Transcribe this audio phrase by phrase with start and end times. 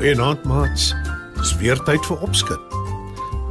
[0.00, 0.94] Goeienaand maats.
[1.36, 2.76] Dis weer tyd vir opskud.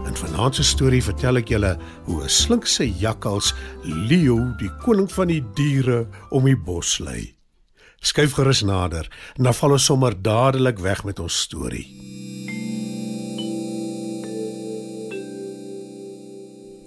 [0.10, 1.76] In vanaand se storie vertel ek julle
[2.08, 3.52] hoe 'n slinkse jakkals
[3.84, 7.36] Leo, die koning van die diere, om die bos lei.
[8.02, 9.06] Skuif gerus nader
[9.38, 11.86] en dan val ons sommer dadelik weg met ons storie.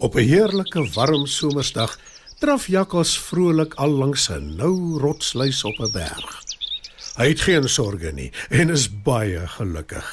[0.01, 1.99] Op 'n heerlike warm somersdag
[2.41, 6.52] draf jakkals vrolik al langs 'n nou rotsluis op 'n berg.
[7.19, 10.07] Hy het geen sorges nie en is baie gelukkig.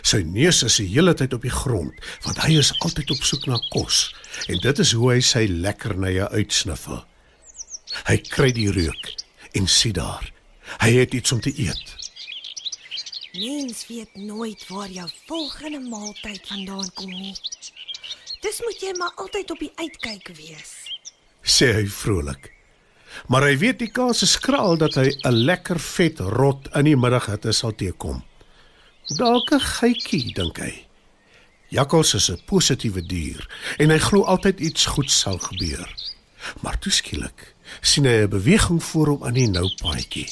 [0.00, 3.44] Sy neus is die hele tyd op die grond, want hy is altyd op soek
[3.50, 4.06] na kos
[4.48, 7.02] en dit is hoe hy sy lekkernye uitsniffel.
[8.08, 9.10] Hy kry die reuk
[9.58, 10.24] en sien daar.
[10.80, 11.96] Hy het iets om te eet.
[13.32, 17.36] Mens weet nooit waar jou volgende maaltyd vandaan kom nie.
[18.42, 20.72] Dis moet jy maar altyd op die uitkyk wees.
[21.42, 22.51] sê hy vrolik.
[23.28, 26.96] Maar hy weet die kans is skraal dat hy 'n lekker vet rot in die
[26.96, 28.22] middaghitte sal teekom.
[29.18, 30.86] Dalk 'n geitjie, dink hy.
[31.68, 33.46] Jakkals is 'n positiewe dier
[33.78, 35.88] en hy glo altyd iets goeds sal gebeur.
[36.60, 40.28] Maar toe skielik sien hy 'n beweging voor hom aan die nou paadjie.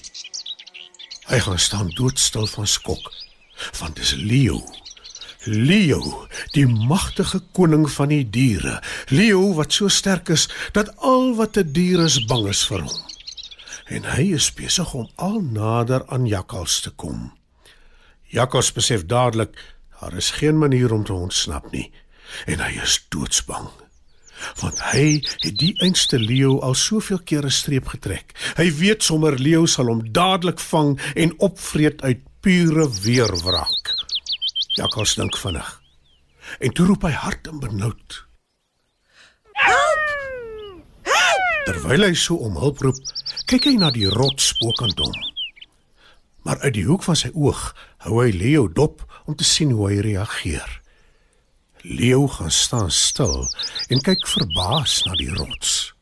[1.27, 3.13] Hy gaan staan doodstil van skok,
[3.79, 4.65] want dis Leo.
[5.45, 8.75] Leo, die magtige koning van die diere.
[9.09, 12.83] Leo wat so sterk is dat al wat 'n die dier is bang is vir
[12.83, 12.99] hom.
[13.89, 17.33] En hy is besig om al nader aan Jakkals te kom.
[18.29, 19.57] Jakkals besef dadelik
[20.01, 21.91] daar is geen manier om te ontsnap nie
[22.47, 23.69] en hy is doodsbang.
[24.61, 28.37] Want hy het die einste leeu al soveel kere streep getrek.
[28.57, 33.80] Hy weet sommer leeu sal hom dadelik vang en opvreet uit pure weerwraak.
[34.81, 35.69] Jakkals dink vinnig.
[36.65, 38.21] En toe roep hy hard en benoud.
[39.61, 40.07] Help!
[41.69, 42.97] Terwyl hy so om hulp roep,
[43.51, 45.19] kyk hy na die rots bokant hom.
[46.49, 47.61] Maar uit die hoek van sy oog
[48.07, 50.79] hou hy Leo dop om te sien hoe hy reageer.
[51.85, 53.45] Leo gaan staan stil
[53.93, 55.93] en kyk verbaas na die rots.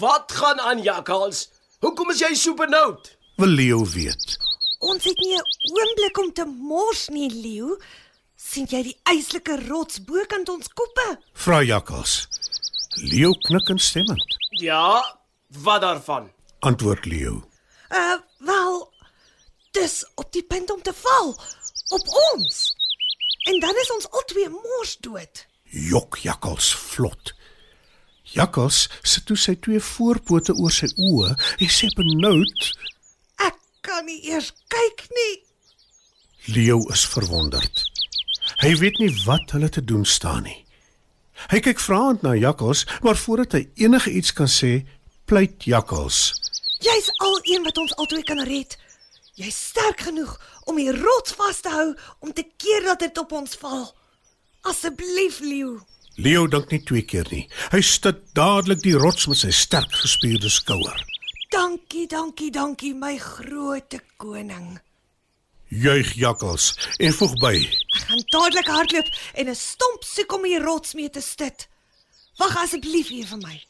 [0.00, 1.48] Wat gaan aan, Jakkals?
[1.82, 3.14] Hoekom is jy so benoud?
[3.38, 4.38] Wil Leo weet.
[4.90, 5.44] Ons het nie 'n
[5.78, 7.78] oomblik om te mors nie, Leo.
[8.36, 11.18] sien jy die eislike rots bokant ons koppe?
[11.32, 12.26] Vra Jakkals.
[12.96, 14.36] Leo knik instemmend.
[14.50, 15.18] Ja,
[15.48, 16.32] wat daarvan?
[16.60, 17.44] Antwoord Leo.
[17.90, 18.92] Uh, wel,
[19.70, 21.28] dis op die punt om te val
[21.88, 22.76] op ons.
[23.48, 25.46] En dan is ons albei mors dood.
[25.64, 27.34] Jok Jakkals vlot.
[28.22, 32.72] Jakkals sit toe sy twee voorpote oor sy oë en sê benoud.
[34.00, 35.32] Kan nie eers kyk nie.
[36.54, 37.82] Leo is verwonderd.
[38.62, 40.56] Hy weet nie wat hulle te doen staan nie.
[41.52, 44.70] Hy kyk vraend na Jakkals, maar voordat hy enige iets kan sê,
[45.28, 46.22] pleit Jakkals.
[46.80, 48.78] Jy's al een wat ons albei kan red.
[49.36, 50.32] Jy's sterk genoeg
[50.64, 51.90] om die rots vas te hou
[52.24, 53.84] om te keer dat dit op ons val.
[54.64, 55.76] Asseblief, Leo.
[56.16, 57.44] Leo dink nie twee keer nie.
[57.68, 61.09] Hy stit dadelik die rots met sy sterk gespierde skouer.
[61.60, 64.78] Dankie, dankie, dankie my groot koning.
[65.68, 67.50] Juig Jakkals en voeg by.
[67.98, 69.08] Ek gaan dadelik hardloop
[69.42, 71.68] en 'n stomp soek om die rots mee te stit.
[72.38, 73.60] Wag asseblief hier vir my.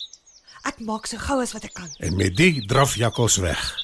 [0.70, 1.90] Ek maak so gou as wat ek kan.
[1.98, 3.74] En met dit draf Jakkals weg.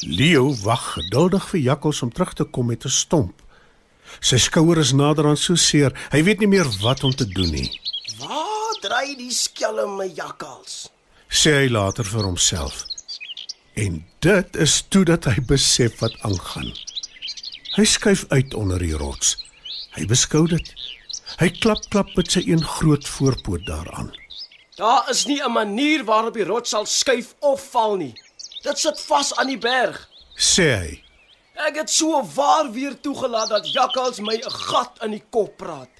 [0.00, 3.42] Leo wag geduldig vir Jakkals om terug te kom met 'n stomp.
[4.20, 7.50] Sy skouer is nader aan so seer, hy weet nie meer wat om te doen
[7.50, 7.80] nie.
[8.18, 10.88] Waar dry die skelme Jakkals?
[11.28, 12.99] Sê hy later vir homself.
[13.80, 16.68] En dit is toe dat hy besef wat aangaan.
[17.78, 19.36] Hy skuif uit onder die rots.
[19.96, 20.72] Hy beskou dit.
[21.40, 24.10] Hy klap klap met sy een groot voorpoot daaraan.
[24.76, 28.12] Daar is nie 'n manier waarop die rots sal skuif of val nie.
[28.62, 30.08] Dit sit vas aan die berg.
[30.36, 31.02] Sê hy.
[31.54, 35.99] Ek het so waar weer toegelaat dat Jakkals my 'n gat in die kop praat.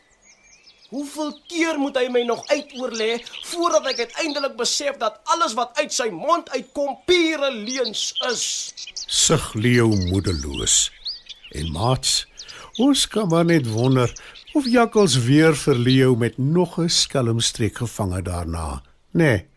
[0.91, 3.21] Hoeveel keer moet hy my nog uitoorlê
[3.53, 8.45] voordat ek uiteindelik besef dat alles wat uit sy mond uitkom pure leuns is?
[9.07, 10.91] Sug Leo moedeloos.
[11.55, 12.25] En maats,
[12.83, 14.11] ons kan maar net wonder
[14.59, 18.83] of Jakkals weer vir Leo met nog 'n skelmstreek gevang het daarna,
[19.15, 19.23] nê?
[19.23, 19.50] Nee.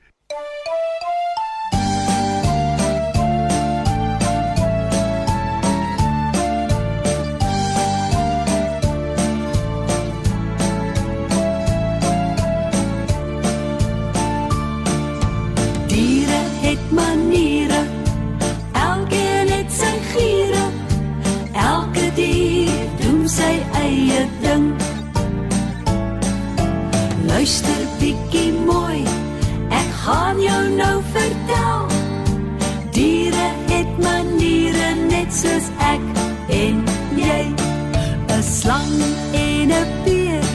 [39.33, 40.45] En 'n beer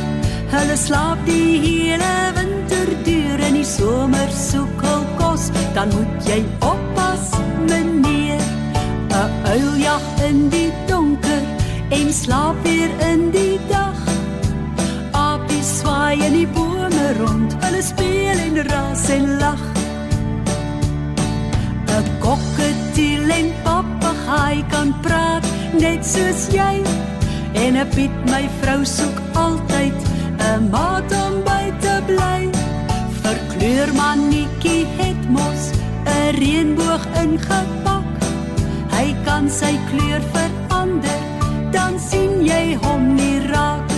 [0.55, 5.51] hulle slaap die hele winter deur in die somer soek hul kos.
[5.75, 6.41] Dan moet jy
[6.73, 7.25] oppas
[7.69, 8.43] meneer.
[9.11, 11.43] 'n uil jag in die donker
[11.89, 13.99] en slaap weer in die dag.
[15.13, 19.63] Apies swaai in die bome rond hulle speel en ras en lag
[21.99, 25.45] 'n kokketiel en papegaai kan praat
[25.83, 26.77] net soos jy
[27.53, 29.97] en 'n Piet my vrou soek altyd
[30.39, 32.41] 'n maat om by te bly.
[33.23, 35.63] Vir kleurmannetjie het mos
[36.05, 38.07] 'n reënboog ingepak.
[38.97, 41.21] Hy kan sy kleur verander
[41.71, 43.89] dan sien jy hom nie raak.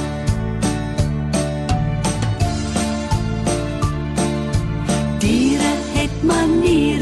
[5.19, 7.00] Diere het maniere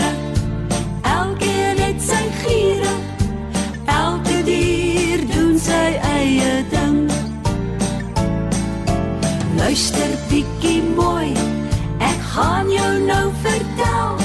[12.38, 14.16] gaan jou nou vertel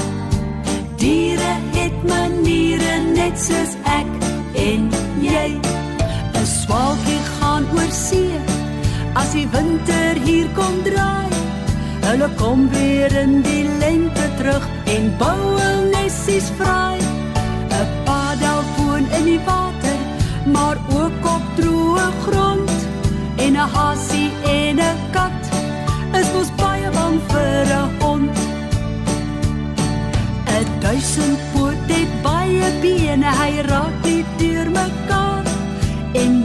[1.02, 4.10] diere het maniere net soos ek
[4.66, 4.84] en
[5.24, 5.48] jy
[6.40, 8.38] 'n swaalkie gaan oor see
[9.14, 11.32] as die winter hier kom draai
[12.04, 14.64] Hulle kom weer in die lente terug
[14.94, 16.96] en bou hul nessies vry.
[17.78, 19.98] 'n Padel woon in die water,
[20.54, 22.76] maar ook op droë grond.
[23.44, 25.33] En 'n hasie en 'n kat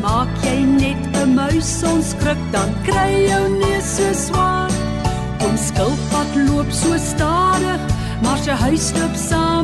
[0.10, 4.72] maak jy net 'n muis onskrik, dan kry jou neus so swaar.
[5.46, 7.82] Om skilpad loop so stadig,
[8.24, 9.59] maar sy huis loop saam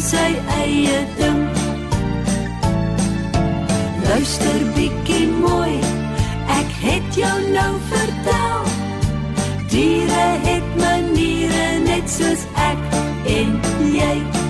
[0.00, 1.40] sy eie ding.
[4.08, 5.78] Luister bietjie mooi
[6.60, 8.64] Ek het jou nou vertel.
[9.70, 13.00] Diere het maniere net soos ek
[13.38, 13.58] en
[13.94, 14.49] jy.